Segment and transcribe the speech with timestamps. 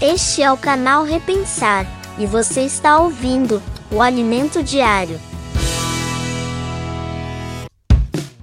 [0.00, 1.86] Este é o canal Repensar
[2.18, 5.18] e você está ouvindo o Alimento Diário.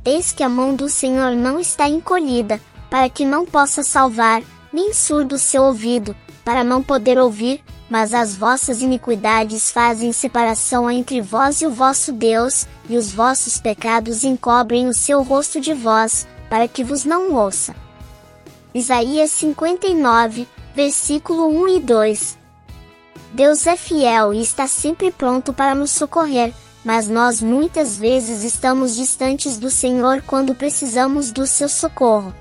[0.03, 2.59] Eis que a mão do Senhor não está encolhida,
[2.89, 4.41] para que não possa salvar,
[4.73, 11.21] nem surdo seu ouvido, para não poder ouvir, mas as vossas iniquidades fazem separação entre
[11.21, 16.27] vós e o vosso Deus, e os vossos pecados encobrem o seu rosto de vós,
[16.49, 17.75] para que vos não ouça.
[18.73, 22.37] Isaías 59, versículo 1 e 2.
[23.33, 28.95] Deus é fiel e está sempre pronto para nos socorrer, mas nós muitas vezes estamos
[28.95, 32.33] distantes do Senhor quando precisamos do seu socorro.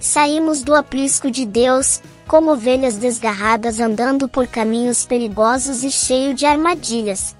[0.00, 6.46] Saímos do aprisco de Deus, como ovelhas desgarradas andando por caminhos perigosos e cheios de
[6.46, 7.36] armadilhas.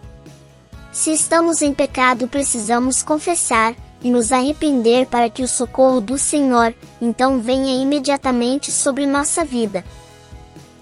[0.93, 6.75] Se estamos em pecado, precisamos confessar e nos arrepender para que o socorro do Senhor,
[7.01, 9.85] então venha imediatamente sobre nossa vida.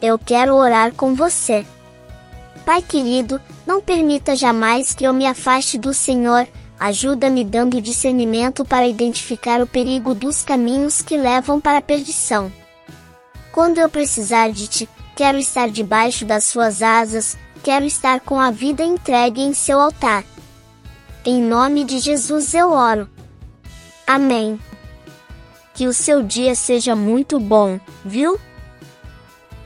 [0.01, 1.65] Eu quero orar com você.
[2.65, 6.47] Pai querido, não permita jamais que eu me afaste do Senhor,
[6.79, 12.51] ajuda-me dando discernimento para identificar o perigo dos caminhos que levam para a perdição.
[13.53, 18.51] Quando eu precisar de ti, quero estar debaixo das suas asas, quero estar com a
[18.51, 20.25] vida entregue em seu altar.
[21.25, 23.09] Em nome de Jesus eu oro.
[24.07, 24.59] Amém.
[25.75, 28.41] Que o seu dia seja muito bom, viu?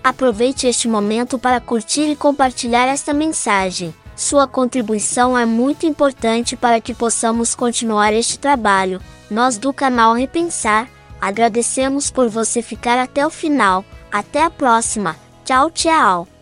[0.02, 3.94] Aproveite este momento para curtir e compartilhar esta mensagem.
[4.16, 9.00] Sua contribuição é muito importante para que possamos continuar este trabalho.
[9.30, 10.88] Nós do canal Repensar,
[11.20, 13.84] agradecemos por você ficar até o final.
[14.12, 15.16] Até a próxima.
[15.44, 16.33] Tchau, tchau.